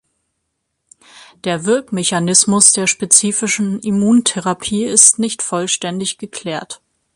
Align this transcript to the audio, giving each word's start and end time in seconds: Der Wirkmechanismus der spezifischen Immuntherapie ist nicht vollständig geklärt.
Der 1.43 1.63
Wirkmechanismus 1.65 2.71
der 2.73 2.87
spezifischen 2.87 3.79
Immuntherapie 3.81 4.85
ist 4.85 5.19
nicht 5.19 5.43
vollständig 5.43 6.17
geklärt. 6.17 6.81